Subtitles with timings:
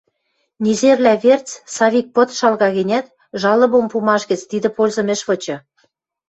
[0.63, 3.05] Незервлӓ верц Савик пыт шалга гӹнят,
[3.41, 5.55] жалобым пумаш гӹц тидӹ пользым ӹш вычы.